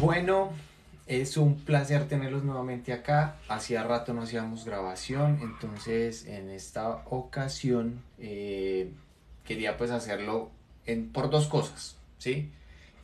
Bueno, 0.00 0.50
es 1.06 1.36
un 1.36 1.56
placer 1.56 2.08
tenerlos 2.08 2.42
nuevamente 2.42 2.94
acá. 2.94 3.36
Hacía 3.48 3.82
rato 3.82 4.14
no 4.14 4.22
hacíamos 4.22 4.64
grabación, 4.64 5.38
entonces 5.42 6.24
en 6.24 6.48
esta 6.48 6.88
ocasión 7.04 8.02
eh, 8.18 8.90
quería 9.44 9.76
pues 9.76 9.90
hacerlo 9.90 10.50
en, 10.86 11.12
por 11.12 11.28
dos 11.28 11.48
cosas, 11.48 11.96
¿sí? 12.16 12.50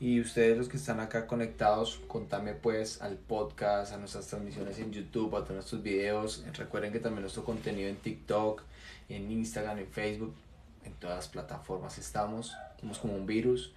Y 0.00 0.20
ustedes 0.20 0.56
los 0.56 0.70
que 0.70 0.78
están 0.78 1.00
acá 1.00 1.26
conectados, 1.26 2.00
contame 2.08 2.54
pues 2.54 3.02
al 3.02 3.16
podcast, 3.16 3.92
a 3.92 3.98
nuestras 3.98 4.26
transmisiones 4.28 4.78
en 4.78 4.90
YouTube, 4.90 5.36
a 5.36 5.40
todos 5.40 5.56
nuestros 5.56 5.82
videos. 5.82 6.44
Recuerden 6.56 6.92
que 6.92 6.98
también 6.98 7.20
nuestro 7.20 7.44
contenido 7.44 7.90
en 7.90 7.96
TikTok, 7.96 8.62
en 9.10 9.30
Instagram, 9.30 9.80
en 9.80 9.88
Facebook, 9.88 10.34
en 10.82 10.94
todas 10.94 11.16
las 11.16 11.28
plataformas 11.28 11.98
estamos. 11.98 12.56
Somos 12.80 12.98
como 12.98 13.14
un 13.14 13.26
virus. 13.26 13.74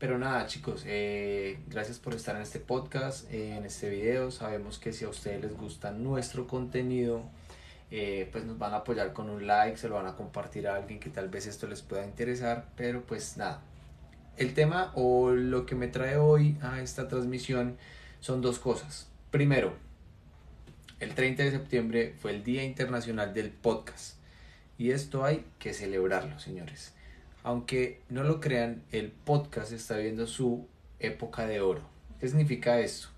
Pero 0.00 0.18
nada 0.18 0.46
chicos, 0.46 0.82
eh, 0.86 1.58
gracias 1.68 1.98
por 1.98 2.14
estar 2.14 2.34
en 2.34 2.40
este 2.40 2.58
podcast, 2.58 3.30
eh, 3.30 3.58
en 3.58 3.66
este 3.66 3.90
video. 3.90 4.30
Sabemos 4.30 4.78
que 4.78 4.94
si 4.94 5.04
a 5.04 5.10
ustedes 5.10 5.42
les 5.42 5.54
gusta 5.54 5.90
nuestro 5.90 6.46
contenido, 6.46 7.22
eh, 7.90 8.26
pues 8.32 8.46
nos 8.46 8.58
van 8.58 8.72
a 8.72 8.78
apoyar 8.78 9.12
con 9.12 9.28
un 9.28 9.46
like, 9.46 9.76
se 9.76 9.90
lo 9.90 9.96
van 9.96 10.06
a 10.06 10.16
compartir 10.16 10.68
a 10.68 10.76
alguien 10.76 11.00
que 11.00 11.10
tal 11.10 11.28
vez 11.28 11.46
esto 11.46 11.66
les 11.66 11.82
pueda 11.82 12.02
interesar. 12.06 12.66
Pero 12.78 13.02
pues 13.02 13.36
nada, 13.36 13.60
el 14.38 14.54
tema 14.54 14.90
o 14.94 15.32
lo 15.32 15.66
que 15.66 15.74
me 15.74 15.86
trae 15.86 16.16
hoy 16.16 16.56
a 16.62 16.80
esta 16.80 17.06
transmisión 17.06 17.76
son 18.20 18.40
dos 18.40 18.58
cosas. 18.58 19.06
Primero, 19.30 19.74
el 20.98 21.14
30 21.14 21.42
de 21.42 21.50
septiembre 21.50 22.14
fue 22.18 22.30
el 22.30 22.42
Día 22.42 22.64
Internacional 22.64 23.34
del 23.34 23.50
Podcast. 23.50 24.14
Y 24.78 24.92
esto 24.92 25.26
hay 25.26 25.44
que 25.58 25.74
celebrarlo, 25.74 26.38
señores. 26.40 26.94
Aunque 27.42 28.02
no 28.10 28.22
lo 28.22 28.38
crean, 28.38 28.82
el 28.92 29.10
podcast 29.10 29.72
está 29.72 29.96
viendo 29.96 30.26
su 30.26 30.68
época 30.98 31.46
de 31.46 31.62
oro. 31.62 31.80
¿Qué 32.18 32.28
significa 32.28 32.80
esto? 32.80 33.08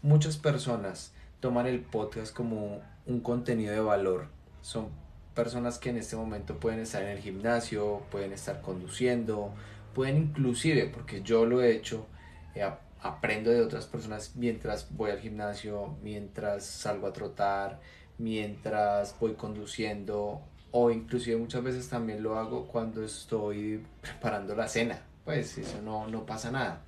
Muchas 0.00 0.36
personas 0.36 1.12
toman 1.40 1.66
el 1.66 1.80
podcast 1.80 2.32
como 2.32 2.80
un 3.06 3.20
contenido 3.20 3.72
de 3.72 3.80
valor. 3.80 4.28
Son 4.62 4.90
personas 5.34 5.78
que 5.78 5.90
en 5.90 5.96
este 5.96 6.14
momento 6.14 6.60
pueden 6.60 6.78
estar 6.78 7.02
en 7.02 7.08
el 7.08 7.18
gimnasio, 7.18 8.02
pueden 8.12 8.32
estar 8.32 8.60
conduciendo, 8.60 9.52
pueden 9.92 10.18
inclusive, 10.18 10.86
porque 10.86 11.22
yo 11.22 11.44
lo 11.44 11.60
he 11.60 11.72
hecho, 11.72 12.06
eh, 12.54 12.68
aprendo 13.00 13.50
de 13.50 13.60
otras 13.60 13.86
personas 13.86 14.36
mientras 14.36 14.86
voy 14.94 15.10
al 15.10 15.18
gimnasio, 15.18 15.96
mientras 16.00 16.64
salgo 16.64 17.08
a 17.08 17.12
trotar, 17.12 17.80
mientras 18.18 19.18
voy 19.18 19.34
conduciendo 19.34 20.42
o 20.70 20.90
inclusive 20.90 21.36
muchas 21.36 21.62
veces 21.62 21.88
también 21.88 22.22
lo 22.22 22.38
hago 22.38 22.66
cuando 22.66 23.04
estoy 23.04 23.82
preparando 24.00 24.54
la 24.54 24.68
cena, 24.68 25.00
pues 25.24 25.58
eso 25.58 25.80
no, 25.82 26.06
no 26.08 26.26
pasa 26.26 26.50
nada. 26.50 26.82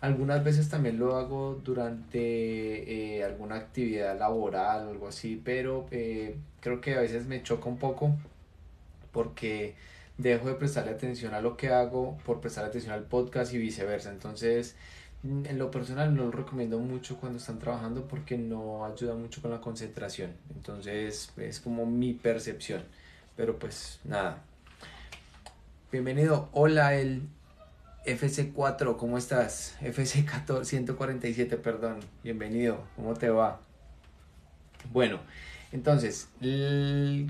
Algunas 0.00 0.42
veces 0.42 0.68
también 0.68 0.98
lo 0.98 1.16
hago 1.16 1.60
durante 1.62 3.18
eh, 3.18 3.24
alguna 3.24 3.54
actividad 3.54 4.18
laboral 4.18 4.88
o 4.88 4.90
algo 4.90 5.06
así, 5.06 5.40
pero 5.44 5.86
eh, 5.92 6.36
creo 6.60 6.80
que 6.80 6.96
a 6.96 7.00
veces 7.00 7.26
me 7.26 7.42
choca 7.44 7.68
un 7.68 7.78
poco 7.78 8.16
porque 9.12 9.76
dejo 10.18 10.48
de 10.48 10.54
prestarle 10.54 10.90
atención 10.90 11.34
a 11.34 11.40
lo 11.40 11.56
que 11.56 11.68
hago 11.68 12.18
por 12.24 12.40
prestar 12.40 12.64
atención 12.64 12.92
al 12.92 13.04
podcast 13.04 13.54
y 13.54 13.58
viceversa. 13.58 14.10
Entonces, 14.10 14.74
mm, 15.22 15.46
en 15.46 15.58
lo 15.58 15.70
personal 15.70 16.14
no 16.16 16.24
lo 16.24 16.30
recomiendo 16.32 16.78
mucho 16.80 17.16
cuando 17.18 17.38
están 17.38 17.58
trabajando 17.60 18.08
porque 18.08 18.36
no 18.36 18.84
ayuda 18.84 19.14
mucho 19.14 19.40
con 19.40 19.52
la 19.52 19.60
concentración. 19.60 20.32
Entonces, 20.54 21.32
es 21.36 21.60
como 21.60 21.86
mi 21.86 22.12
percepción. 22.14 22.82
Pero 23.36 23.58
pues 23.58 24.00
nada. 24.04 24.42
Bienvenido. 25.90 26.48
Hola 26.52 26.94
el 26.94 27.28
FC4, 28.04 28.96
¿cómo 28.96 29.16
estás? 29.16 29.76
FC14, 29.80 30.64
147, 30.64 31.56
perdón. 31.56 32.00
Bienvenido. 32.22 32.84
¿Cómo 32.96 33.14
te 33.14 33.30
va? 33.30 33.60
Bueno, 34.92 35.20
entonces, 35.72 36.28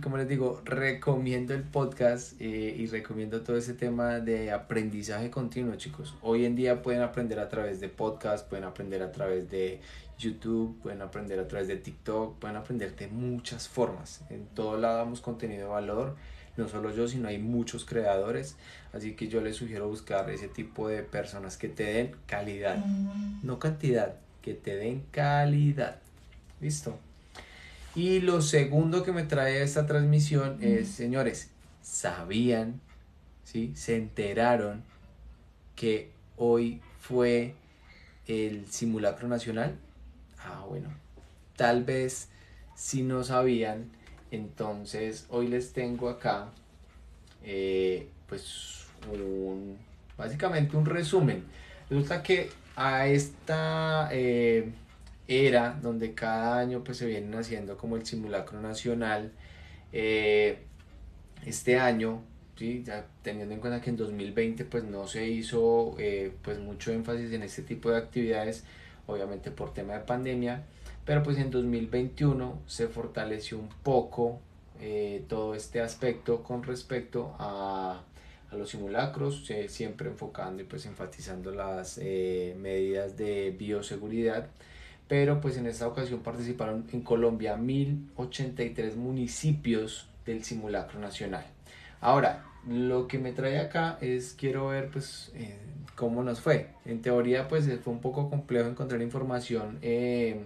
como 0.03 0.17
les 0.17 0.29
digo, 0.29 0.61
recomiendo 0.65 1.55
el 1.55 1.63
podcast 1.63 2.33
eh, 2.41 2.75
y 2.77 2.89
recomiendo 2.89 3.43
todo 3.43 3.57
ese 3.57 3.73
tema 3.73 4.19
de 4.19 4.51
aprendizaje 4.51 5.31
continuo, 5.31 5.77
chicos. 5.77 6.17
Hoy 6.23 6.45
en 6.45 6.57
día 6.57 6.83
pueden 6.83 7.03
aprender 7.03 7.39
a 7.39 7.49
través 7.49 7.79
de 7.79 7.89
podcast, 7.89 8.49
pueden 8.49 8.65
aprender 8.65 9.01
a 9.01 9.13
través 9.13 9.49
de 9.49 9.81
YouTube, 10.19 10.77
pueden 10.83 11.03
aprender 11.03 11.39
a 11.39 11.47
través 11.47 11.69
de 11.69 11.77
TikTok, 11.77 12.41
pueden 12.41 12.57
aprender 12.57 12.97
de 12.97 13.07
muchas 13.07 13.69
formas. 13.69 14.23
En 14.29 14.47
todo 14.47 14.77
lado 14.77 14.99
damos 14.99 15.21
contenido 15.21 15.69
de 15.69 15.69
valor, 15.69 16.17
no 16.57 16.69
solo 16.69 16.93
yo, 16.93 17.07
sino 17.07 17.29
hay 17.29 17.39
muchos 17.39 17.85
creadores. 17.85 18.57
Así 18.93 19.13
que 19.15 19.29
yo 19.29 19.41
les 19.41 19.55
sugiero 19.55 19.87
buscar 19.87 20.29
ese 20.31 20.49
tipo 20.49 20.89
de 20.89 21.05
personas 21.05 21.57
que 21.57 21.69
te 21.69 21.85
den 21.85 22.17
calidad, 22.27 22.85
no 23.45 23.61
cantidad, 23.61 24.17
que 24.43 24.55
te 24.55 24.75
den 24.75 25.05
calidad. 25.13 26.01
¿Listo? 26.61 26.99
Y 27.95 28.21
lo 28.21 28.41
segundo 28.41 29.03
que 29.03 29.13
me 29.13 29.23
trae 29.23 29.63
esta 29.63 29.87
transmisión 29.87 30.59
es, 30.63 30.89
señores, 30.89 31.51
¿sabían, 31.83 32.81
sí? 33.45 33.73
Se 33.75 33.97
enteraron 33.97 34.83
que 35.77 36.11
hoy 36.37 36.81
fue 37.01 37.55
el 38.27 38.67
simulacro 38.71 39.29
nacional. 39.29 39.77
Ah, 40.39 40.65
bueno, 40.67 40.89
tal 41.57 41.85
vez 41.85 42.29
si 42.75 43.03
no 43.03 43.25
sabían, 43.25 43.91
entonces 44.31 45.27
hoy 45.29 45.49
les 45.49 45.75
tengo 45.75 46.09
acá, 46.09 46.51
eh, 47.45 48.09
pues, 48.27 48.87
un, 49.13 49.77
básicamente 50.17 50.79
un 50.79 50.87
resumen. 50.87 51.45
Resulta 51.91 52.23
que 52.23 52.49
a 52.75 53.07
esta 53.07 54.09
eh, 54.13 54.73
era 55.37 55.79
donde 55.83 56.15
cada 56.15 56.59
año 56.59 56.83
pues 56.85 56.99
se 56.99 57.07
vienen 57.07 57.35
haciendo 57.35 57.77
como 57.77 57.97
el 57.97 58.07
simulacro 58.07 58.61
nacional, 58.61 59.33
eh, 59.93 60.59
este 61.45 61.79
año 61.79 62.23
¿sí? 62.57 62.83
ya 62.85 63.07
teniendo 63.23 63.55
en 63.55 63.61
cuenta 63.61 63.81
que 63.81 63.91
en 63.91 63.97
2020 63.97 64.65
pues 64.65 64.85
no 64.85 65.07
se 65.07 65.29
hizo 65.29 65.97
pues 66.43 66.59
mucho 66.59 66.93
énfasis 66.93 67.33
en 67.33 67.43
este 67.43 67.63
tipo 67.63 67.91
de 67.91 67.99
actividades 67.99 68.65
obviamente 69.07 69.51
por 69.51 69.73
tema 69.73 69.95
de 69.95 70.01
pandemia, 70.01 70.63
pero 71.05 71.23
pues 71.23 71.39
en 71.39 71.51
2021 71.51 72.61
se 72.67 72.89
fortaleció 72.89 73.59
un 73.59 73.69
poco 73.83 74.41
eh, 74.81 75.25
todo 75.29 75.55
este 75.55 75.81
aspecto 75.81 76.43
con 76.43 76.63
respecto 76.63 77.35
a, 77.39 78.03
a 78.51 78.57
los 78.57 78.71
simulacros, 78.71 79.47
siempre 79.69 80.09
enfocando 80.09 80.63
y 80.63 80.67
pues 80.67 80.87
enfatizando 80.87 81.51
las 81.51 81.99
eh, 82.03 82.57
medidas 82.59 83.17
de 83.17 83.55
bioseguridad, 83.59 84.49
pero 85.09 85.41
pues 85.41 85.57
en 85.57 85.67
esta 85.67 85.87
ocasión 85.87 86.21
participaron 86.21 86.87
en 86.93 87.03
Colombia 87.03 87.57
1083 87.57 88.97
municipios 88.97 90.09
del 90.25 90.45
simulacro 90.45 91.01
nacional. 91.01 91.45
Ahora, 92.01 92.45
lo 92.67 93.09
que 93.09 93.19
me 93.19 93.33
trae 93.33 93.59
acá 93.59 93.99
es 94.01 94.35
quiero 94.35 94.69
ver 94.69 94.91
pues 94.91 95.33
eh, 95.35 95.59
cómo 95.97 96.23
nos 96.23 96.41
fue. 96.41 96.69
En 96.85 97.03
teoría 97.03 97.49
pues 97.49 97.69
fue 97.83 97.93
un 97.93 98.01
poco 98.01 98.31
complejo 98.31 98.69
encontrar 98.69 99.03
información 99.03 99.79
eh, 99.83 100.45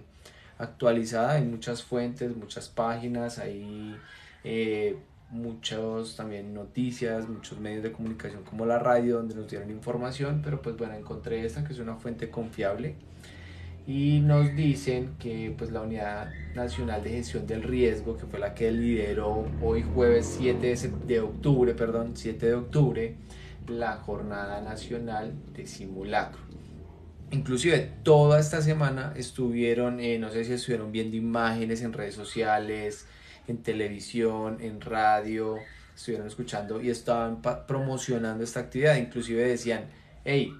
actualizada 0.57 1.37
en 1.37 1.51
muchas 1.51 1.83
fuentes, 1.83 2.35
muchas 2.35 2.69
páginas, 2.69 3.37
hay 3.39 3.95
eh, 4.43 4.97
muchos 5.29 6.15
también 6.15 6.53
noticias, 6.53 7.27
muchos 7.29 7.59
medios 7.59 7.83
de 7.83 7.91
comunicación 7.91 8.43
como 8.43 8.65
la 8.65 8.79
radio 8.79 9.17
donde 9.17 9.35
nos 9.35 9.49
dieron 9.49 9.69
información, 9.69 10.41
pero 10.43 10.61
pues 10.61 10.75
bueno, 10.77 10.95
encontré 10.95 11.45
esta 11.45 11.63
que 11.63 11.73
es 11.73 11.79
una 11.79 11.95
fuente 11.95 12.29
confiable 12.29 12.95
y 13.87 14.19
nos 14.19 14.53
dicen 14.53 15.15
que 15.17 15.55
pues 15.57 15.71
la 15.71 15.81
Unidad 15.81 16.29
Nacional 16.53 17.01
de 17.05 17.11
Gestión 17.11 17.47
del 17.47 17.63
Riesgo, 17.63 18.17
que 18.17 18.25
fue 18.25 18.37
la 18.37 18.53
que 18.53 18.69
lideró 18.69 19.47
hoy 19.61 19.81
jueves 19.81 20.35
7 20.37 20.75
de, 21.05 21.19
octubre, 21.21 21.73
perdón, 21.73 22.11
7 22.13 22.47
de 22.47 22.53
octubre, 22.53 23.15
la 23.65 23.93
Jornada 23.93 24.59
Nacional 24.59 25.33
de 25.53 25.65
Simulacro. 25.65 26.41
Inclusive 27.31 27.93
toda 28.03 28.41
esta 28.41 28.61
semana 28.61 29.13
estuvieron, 29.15 30.01
eh, 30.01 30.19
no 30.19 30.31
sé 30.31 30.43
si 30.43 30.51
estuvieron 30.51 30.91
viendo 30.91 31.15
imágenes 31.15 31.81
en 31.81 31.93
redes 31.93 32.15
sociales, 32.15 33.07
en 33.47 33.63
televisión, 33.63 34.57
en 34.59 34.81
radio, 34.81 35.59
estuvieron 35.95 36.27
escuchando 36.27 36.81
y 36.81 36.89
estaban 36.89 37.41
promocionando 37.41 38.43
esta 38.43 38.59
actividad. 38.59 38.97
Inclusive 38.97 39.47
decían, 39.47 39.85
hey, 40.25 40.53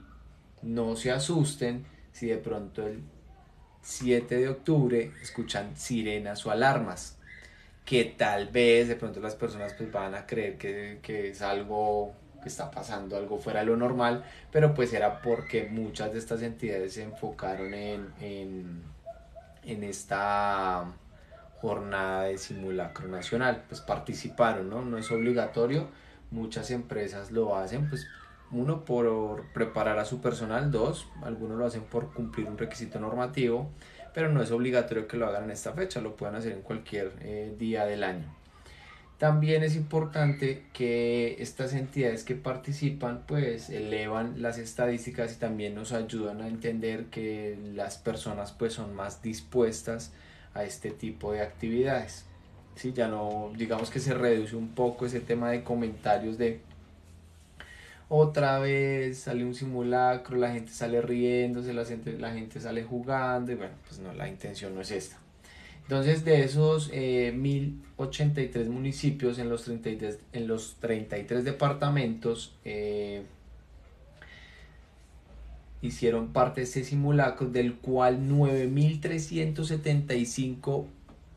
no 0.62 0.96
se 0.96 1.12
asusten 1.12 1.86
si 2.14 2.28
de 2.28 2.38
pronto 2.38 2.88
el 2.88 3.02
7 3.88 4.36
de 4.36 4.50
octubre 4.50 5.14
escuchan 5.22 5.78
sirenas 5.78 6.46
o 6.46 6.52
alarmas, 6.52 7.18
que 7.86 8.04
tal 8.04 8.50
vez 8.50 8.90
de 8.90 8.98
pronto 8.98 9.22
las 9.22 9.36
personas 9.36 9.74
pues 9.76 9.90
van 9.94 10.14
a 10.14 10.26
creer 10.26 10.58
que, 10.58 11.00
que 11.02 11.30
es 11.30 11.42
algo 11.42 12.14
que 12.44 12.50
está 12.50 12.70
pasando, 12.70 13.16
algo 13.16 13.40
fuera 13.40 13.62
de 13.62 13.68
lo 13.68 13.78
normal, 13.78 14.26
pero 14.52 14.74
pues 14.74 14.92
era 14.92 15.22
porque 15.22 15.70
muchas 15.72 16.12
de 16.12 16.20
estas 16.20 16.42
entidades 16.42 16.96
se 16.96 17.04
enfocaron 17.04 17.74
en, 17.74 18.14
en, 18.20 18.84
en 19.64 19.84
esta 19.86 20.92
jornada 21.62 22.24
de 22.24 22.38
simulacro 22.38 23.08
nacional, 23.08 23.64
pues 23.70 23.80
participaron, 23.80 24.70
¿no? 24.70 24.82
No 24.82 24.98
es 24.98 25.10
obligatorio, 25.12 25.88
muchas 26.30 26.72
empresas 26.72 27.32
lo 27.32 27.56
hacen, 27.56 27.88
pues 27.88 28.06
uno, 28.52 28.86
por 28.86 29.46
preparar 29.54 30.00
a 30.00 30.06
su 30.06 30.22
personal, 30.22 30.72
dos, 30.72 31.08
algunos 31.22 31.58
lo 31.58 31.66
hacen 31.66 31.84
por 31.84 32.14
cumplir 32.14 32.48
un 32.48 32.58
requisito 32.58 33.00
normativo, 33.00 33.70
pero 34.14 34.30
no 34.30 34.42
es 34.42 34.52
obligatorio 34.52 35.08
que 35.08 35.18
lo 35.18 35.28
hagan 35.28 35.46
en 35.46 35.52
esta 35.52 35.74
fecha, 35.74 36.02
lo 36.02 36.16
pueden 36.16 36.36
hacer 36.36 36.54
en 36.54 36.62
cualquier 36.62 37.14
eh, 37.22 37.54
día 37.58 37.86
del 37.86 38.04
año. 38.04 38.38
También 39.18 39.64
es 39.64 39.76
importante 39.76 40.64
que 40.74 41.38
estas 41.40 41.74
entidades 41.74 42.24
que 42.24 42.36
participan 42.36 43.24
pues 43.28 43.72
elevan 43.72 44.44
las 44.44 44.60
estadísticas 44.60 45.34
y 45.34 45.40
también 45.40 45.74
nos 45.74 45.92
ayudan 45.92 46.42
a 46.42 46.48
entender 46.48 47.06
que 47.06 47.58
las 47.74 47.98
personas 47.98 48.52
pues 48.52 48.74
son 48.74 48.96
más 48.96 49.24
dispuestas 49.24 50.14
a 50.54 50.64
este 50.64 50.92
tipo 50.92 51.32
de 51.32 51.42
actividades. 51.42 52.26
¿Sí? 52.76 52.94
Ya 52.94 53.08
no, 53.08 53.52
digamos 53.58 53.90
que 53.90 54.00
se 54.00 54.14
reduce 54.14 54.56
un 54.56 54.76
poco 54.76 55.08
ese 55.08 55.20
tema 55.20 55.50
de 55.50 55.64
comentarios 55.64 56.38
de 56.38 56.62
otra 58.10 58.60
vez 58.60 59.18
sale 59.20 59.44
un 59.44 59.54
simulacro, 59.54 60.38
la 60.38 60.52
gente 60.52 60.72
sale 60.72 61.02
riéndose, 61.02 61.74
la 61.74 61.84
gente, 61.86 62.18
la 62.18 62.32
gente 62.32 62.62
sale 62.62 62.84
jugando 62.84 63.52
y 63.52 63.56
bueno, 63.56 63.74
pues 63.88 64.00
no, 64.00 64.14
la 64.14 64.30
intención 64.30 64.74
no 64.76 64.82
es 64.82 64.92
esta. 64.92 65.18
Entonces, 65.84 66.24
de 66.26 66.44
esos 66.44 66.92
1083 66.92 68.68
eh, 68.68 68.70
municipios 68.70 69.40
en 69.40 69.50
los 69.50 69.64
33, 69.64 70.20
en 70.34 70.48
los 70.48 70.76
33 70.82 71.46
departamentos, 71.46 72.54
eh, 72.66 73.24
hicieron 75.82 76.34
parte 76.34 76.62
de 76.62 76.66
este 76.66 76.84
simulacro, 76.84 77.48
del 77.48 77.76
cual 77.76 78.28
9375 78.28 80.88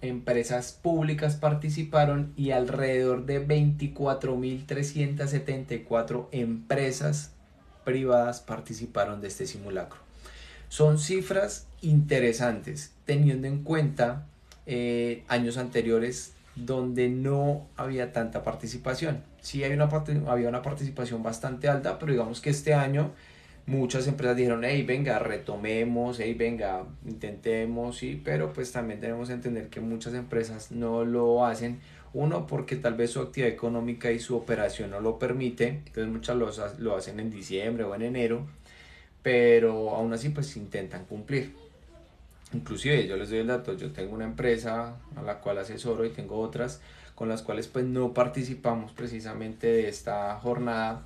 empresas 0.02 0.72
públicas 0.72 1.36
participaron 1.36 2.32
y 2.36 2.50
alrededor 2.52 3.26
de 3.26 3.46
24.374 3.46 6.28
empresas 6.32 7.32
privadas 7.84 8.40
participaron 8.40 9.20
de 9.20 9.28
este 9.28 9.46
simulacro. 9.46 10.00
Son 10.68 10.98
cifras 10.98 11.66
interesantes 11.82 12.92
teniendo 13.04 13.46
en 13.46 13.62
cuenta 13.64 14.26
eh, 14.66 15.24
años 15.28 15.56
anteriores 15.56 16.34
donde 16.54 17.08
no 17.08 17.66
había 17.76 18.12
tanta 18.12 18.42
participación. 18.42 19.22
Sí 19.40 19.64
hay 19.64 19.72
una, 19.72 19.88
había 20.28 20.48
una 20.48 20.62
participación 20.62 21.22
bastante 21.22 21.68
alta, 21.68 21.98
pero 21.98 22.12
digamos 22.12 22.40
que 22.40 22.50
este 22.50 22.74
año 22.74 23.12
muchas 23.66 24.06
empresas 24.06 24.36
dijeron, 24.36 24.62
hey, 24.64 24.82
venga, 24.82 25.18
retomemos, 25.18 26.18
hey, 26.20 26.34
venga, 26.34 26.84
intentemos, 27.06 27.98
sí, 27.98 28.20
pero 28.24 28.52
pues 28.52 28.72
también 28.72 29.00
tenemos 29.00 29.28
que 29.28 29.34
entender 29.34 29.68
que 29.68 29.80
muchas 29.80 30.14
empresas 30.14 30.72
no 30.72 31.04
lo 31.04 31.44
hacen. 31.44 31.80
Uno, 32.12 32.46
porque 32.46 32.74
tal 32.76 32.94
vez 32.94 33.12
su 33.12 33.20
actividad 33.20 33.52
económica 33.52 34.10
y 34.10 34.18
su 34.18 34.36
operación 34.36 34.90
no 34.90 35.00
lo 35.00 35.18
permite, 35.18 35.68
entonces 35.68 36.08
muchas 36.08 36.36
lo, 36.36 36.50
lo 36.78 36.96
hacen 36.96 37.20
en 37.20 37.30
diciembre 37.30 37.84
o 37.84 37.94
en 37.94 38.02
enero, 38.02 38.46
pero 39.22 39.90
aún 39.90 40.12
así 40.12 40.30
pues 40.30 40.56
intentan 40.56 41.04
cumplir. 41.04 41.54
Inclusive 42.52 43.06
yo 43.06 43.16
les 43.16 43.30
doy 43.30 43.38
el 43.38 43.46
dato, 43.46 43.76
yo 43.76 43.92
tengo 43.92 44.12
una 44.12 44.24
empresa 44.24 44.96
a 45.14 45.22
la 45.22 45.38
cual 45.38 45.58
asesoro 45.58 46.04
y 46.04 46.10
tengo 46.10 46.40
otras 46.40 46.80
con 47.14 47.28
las 47.28 47.42
cuales 47.42 47.68
pues 47.68 47.84
no 47.84 48.12
participamos 48.14 48.92
precisamente 48.92 49.66
de 49.66 49.88
esta 49.88 50.34
jornada 50.36 51.02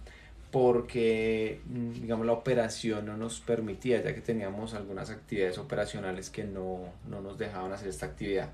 porque 0.55 1.61
mm, 1.67 2.03
digamos 2.03 2.27
la 2.27 2.33
operación 2.33 3.06
no 3.06 3.17
nos 3.17 3.41
permitía 3.41 4.01
ya 4.05 4.15
que 4.15 4.21
teníamos 4.21 4.73
algunas 4.75 5.11
actividades 5.11 5.59
operacionales 5.59 6.31
que 6.31 6.45
no, 6.45 6.93
no 7.09 7.21
nos 7.21 7.39
dejaban 7.39 7.73
hacer 7.73 7.89
esta 7.89 8.06
actividad 8.06 8.51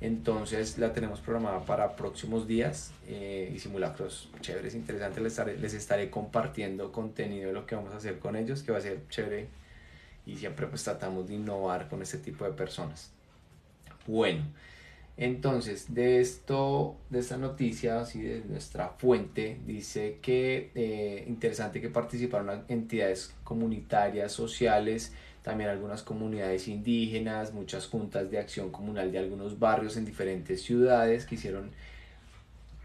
entonces 0.00 0.76
la 0.76 0.92
tenemos 0.92 1.20
programada 1.20 1.64
para 1.64 1.94
próximos 1.94 2.48
días 2.48 2.90
eh, 3.06 3.52
y 3.54 3.60
simulacros 3.60 4.28
chéveres, 4.40 4.74
interesantes. 4.74 5.22
Les 5.22 5.32
estaré, 5.32 5.56
les 5.56 5.72
estaré 5.72 6.10
compartiendo 6.10 6.90
contenido 6.90 7.46
de 7.46 7.54
lo 7.54 7.64
que 7.64 7.76
vamos 7.76 7.94
a 7.94 7.98
hacer 7.98 8.18
con 8.18 8.34
ellos, 8.34 8.64
que 8.64 8.72
va 8.72 8.78
a 8.78 8.82
ser 8.82 9.08
chévere 9.08 9.46
y 10.26 10.36
siempre 10.36 10.66
pues 10.66 10.82
tratamos 10.82 11.28
de 11.28 11.34
innovar 11.34 11.88
con 11.88 12.02
este 12.02 12.18
tipo 12.18 12.44
de 12.44 12.50
personas. 12.50 13.10
Bueno, 14.06 14.42
entonces 15.16 15.94
de 15.94 16.20
esto, 16.20 16.96
de 17.08 17.20
esta 17.20 17.38
noticia, 17.38 18.00
así 18.00 18.20
de 18.20 18.42
nuestra 18.44 18.90
fuente, 18.98 19.58
dice 19.66 20.18
que 20.20 20.70
eh, 20.74 21.24
interesante 21.26 21.80
que 21.80 21.88
participaron 21.88 22.64
entidades 22.68 23.34
comunitarias, 23.42 24.32
sociales, 24.32 25.12
también 25.42 25.70
algunas 25.70 26.02
comunidades 26.02 26.68
indígenas, 26.68 27.54
muchas 27.54 27.86
juntas 27.86 28.30
de 28.30 28.38
acción 28.38 28.70
comunal 28.70 29.10
de 29.10 29.18
algunos 29.18 29.58
barrios 29.58 29.96
en 29.96 30.04
diferentes 30.04 30.60
ciudades 30.62 31.24
que 31.24 31.36
hicieron 31.36 31.70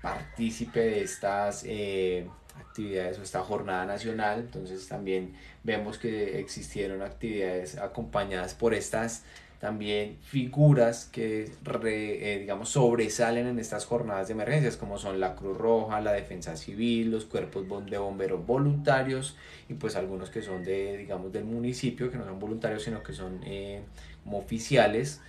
partícipe 0.02 0.80
de 0.80 1.02
estas 1.02 1.64
eh, 1.66 2.28
actividades 2.58 3.20
o 3.20 3.24
esta 3.24 3.42
jornada 3.42 3.86
nacional. 3.86 4.40
Entonces 4.40 4.88
también 4.88 5.34
vemos 5.64 5.98
que 5.98 6.40
existieron 6.40 7.02
actividades 7.02 7.78
acompañadas 7.78 8.54
por 8.54 8.74
estas 8.74 9.24
también 9.62 10.18
figuras 10.24 11.06
que 11.06 11.52
eh, 11.84 12.38
digamos 12.40 12.70
sobresalen 12.70 13.46
en 13.46 13.60
estas 13.60 13.86
jornadas 13.86 14.28
de 14.28 14.34
emergencias 14.34 14.76
como 14.76 14.98
son 14.98 15.20
la 15.20 15.36
Cruz 15.36 15.56
Roja, 15.56 16.02
la 16.02 16.14
Defensa 16.14 16.58
Civil, 16.58 17.12
los 17.12 17.26
cuerpos 17.26 17.68
de 17.86 17.98
bomberos 18.00 18.44
voluntarios 18.44 19.38
y 19.70 19.76
pues 19.76 19.96
algunos 19.96 20.32
que 20.32 20.42
son 20.42 20.64
de 20.64 20.98
digamos 20.98 21.32
del 21.32 21.46
municipio 21.46 22.10
que 22.10 22.18
no 22.18 22.26
son 22.26 22.40
voluntarios 22.40 22.82
sino 22.82 23.04
que 23.04 23.14
son 23.14 23.40
eh, 23.46 23.84
oficiales 24.26 25.22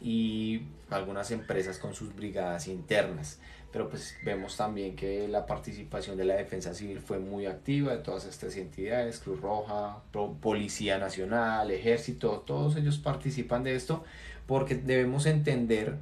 y 0.00 0.62
algunas 0.90 1.30
empresas 1.30 1.78
con 1.78 1.94
sus 1.94 2.16
brigadas 2.16 2.66
internas 2.66 3.38
pero 3.70 3.88
pues 3.88 4.16
vemos 4.24 4.56
también 4.56 4.96
que 4.96 5.28
la 5.28 5.46
participación 5.46 6.16
de 6.16 6.24
la 6.24 6.34
defensa 6.34 6.72
civil 6.74 7.00
fue 7.00 7.18
muy 7.18 7.46
activa 7.46 7.92
de 7.92 7.98
todas 7.98 8.24
estas 8.24 8.56
entidades, 8.56 9.18
Cruz 9.18 9.40
Roja, 9.40 9.98
Policía 10.40 10.98
Nacional, 10.98 11.70
Ejército, 11.70 12.44
todos 12.46 12.76
ellos 12.76 12.98
participan 12.98 13.64
de 13.64 13.74
esto 13.74 14.04
porque 14.46 14.74
debemos 14.74 15.26
entender 15.26 15.96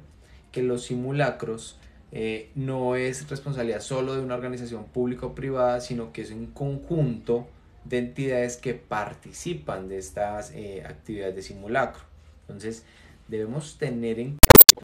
que 0.51 0.63
los 0.63 0.85
simulacros 0.85 1.77
eh, 2.13 2.51
no 2.55 2.95
es 2.95 3.29
responsabilidad 3.29 3.81
solo 3.81 4.15
de 4.15 4.21
una 4.21 4.35
organización 4.35 4.85
pública 4.85 5.25
o 5.25 5.35
privada, 5.35 5.81
sino 5.81 6.13
que 6.13 6.21
es 6.21 6.31
un 6.31 6.47
conjunto 6.47 7.47
de 7.83 7.99
entidades 7.99 8.57
que 8.57 8.73
participan 8.73 9.89
de 9.89 9.97
estas 9.97 10.51
eh, 10.51 10.83
actividades 10.85 11.35
de 11.35 11.41
simulacro. 11.41 12.03
Entonces, 12.41 12.85
debemos 13.27 13.77
tener 13.77 14.19
en 14.19 14.37